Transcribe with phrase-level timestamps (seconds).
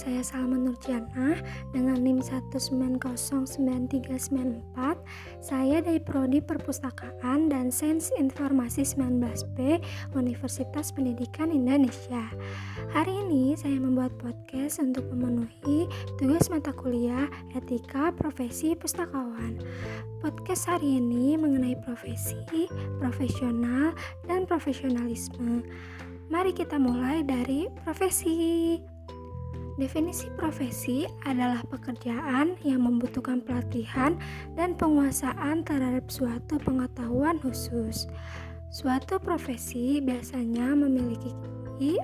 [0.00, 1.36] saya Salma Nurjana
[1.76, 4.64] dengan NIM 1909394.
[5.44, 9.84] Saya dari Prodi Perpustakaan dan Sains Informasi 19B
[10.16, 12.32] Universitas Pendidikan Indonesia.
[12.96, 15.84] Hari ini saya membuat podcast untuk memenuhi
[16.16, 19.60] tugas mata kuliah Etika Profesi Pustakawan.
[20.24, 22.40] Podcast hari ini mengenai profesi,
[22.96, 23.92] profesional,
[24.24, 25.60] dan profesionalisme.
[26.32, 28.80] Mari kita mulai dari profesi.
[29.80, 34.12] Definisi profesi adalah pekerjaan yang membutuhkan pelatihan
[34.52, 38.04] dan penguasaan terhadap suatu pengetahuan khusus.
[38.68, 41.32] Suatu profesi biasanya memiliki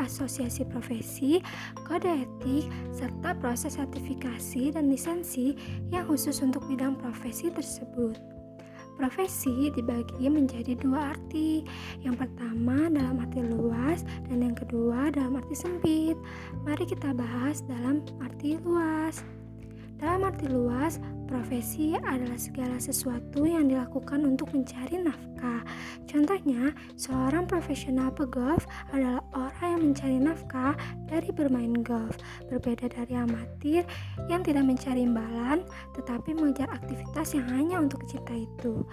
[0.00, 1.44] asosiasi profesi,
[1.84, 5.52] kode etik, serta proses sertifikasi dan lisensi
[5.92, 8.16] yang khusus untuk bidang profesi tersebut.
[8.98, 11.62] Profesi dibagi menjadi dua arti.
[12.02, 13.77] Yang pertama dalam arti luas
[14.28, 16.16] dan yang kedua dalam arti sempit.
[16.62, 19.24] Mari kita bahas dalam arti luas.
[19.98, 25.66] Dalam arti luas, profesi adalah segala sesuatu yang dilakukan untuk mencari nafkah.
[26.06, 28.62] Contohnya, seorang profesional pegolf
[28.94, 30.78] adalah orang yang mencari nafkah
[31.10, 32.14] dari bermain golf,
[32.46, 33.82] berbeda dari amatir
[34.30, 35.66] yang tidak mencari imbalan
[35.98, 38.86] tetapi mengejar aktivitas yang hanya untuk cinta itu.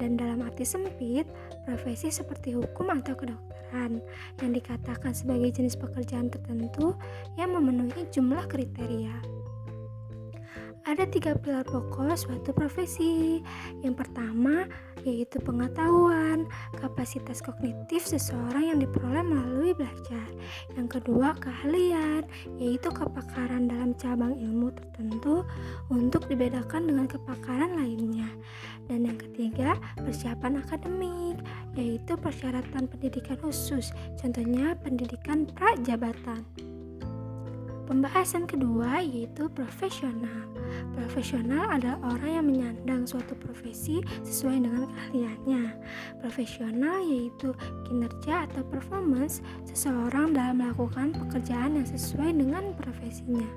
[0.00, 1.28] Dan dalam arti sempit,
[1.68, 4.00] profesi seperti hukum atau kedokteran
[4.40, 6.96] yang dikatakan sebagai jenis pekerjaan tertentu
[7.36, 9.12] yang memenuhi jumlah kriteria.
[10.88, 13.44] Ada tiga pilar pokok suatu profesi.
[13.84, 14.64] Yang pertama
[15.04, 16.48] yaitu pengetahuan,
[16.80, 20.26] kapasitas kognitif seseorang yang diperoleh melalui belajar.
[20.74, 22.24] Yang kedua keahlian,
[22.56, 25.44] yaitu kepakaran dalam cabang ilmu tertentu
[25.92, 28.32] untuk dibedakan dengan kepakaran lainnya.
[28.88, 31.36] Dan yang ketiga, persiapan akademik,
[31.76, 36.67] yaitu persyaratan pendidikan khusus, contohnya pendidikan prajabatan.
[37.88, 40.44] Pembahasan kedua yaitu profesional.
[40.92, 45.64] Profesional adalah orang yang menyandang suatu profesi sesuai dengan keahliannya.
[46.20, 47.56] Profesional yaitu
[47.88, 53.48] kinerja atau performance seseorang dalam melakukan pekerjaan yang sesuai dengan profesinya.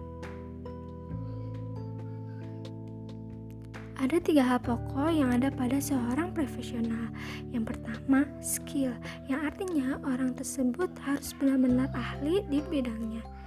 [4.00, 7.12] Ada tiga hal pokok yang ada pada seorang profesional.
[7.52, 8.96] Yang pertama, skill,
[9.28, 13.41] yang artinya orang tersebut harus benar-benar ahli di bidangnya.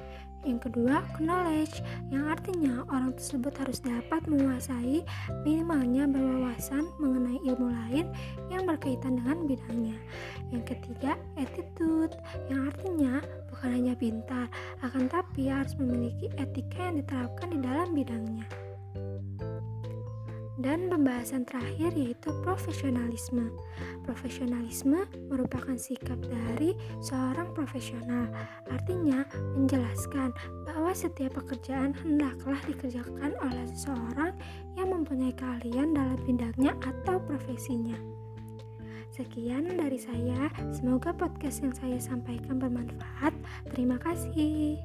[0.45, 1.81] Yang kedua, knowledge,
[2.13, 5.01] yang artinya orang tersebut harus dapat menguasai
[5.43, 8.07] minimalnya berwawasan mengenai ilmu lain
[8.53, 9.97] yang berkaitan dengan bidangnya.
[10.53, 12.13] Yang ketiga, attitude,
[12.53, 14.47] yang artinya bukan hanya pintar,
[14.85, 18.45] akan tapi harus memiliki etika yang diterapkan di dalam bidangnya.
[20.55, 23.51] Dan pembahasan terakhir yaitu profesionalisme.
[24.07, 28.31] Profesionalisme merupakan sikap dari seorang profesional.
[28.71, 29.27] Artinya
[29.59, 30.31] menjelaskan
[30.63, 34.33] bahwa setiap pekerjaan hendaklah dikerjakan oleh seseorang
[34.79, 37.99] yang mempunyai keahlian dalam bidangnya atau profesinya.
[39.15, 43.31] Sekian dari saya, semoga podcast yang saya sampaikan bermanfaat.
[43.71, 44.83] Terima kasih.